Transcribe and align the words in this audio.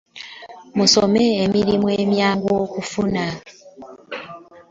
Musome 0.77 1.23
emirimu 1.45 1.87
emyangu 2.01 2.49
okufuna. 2.63 3.25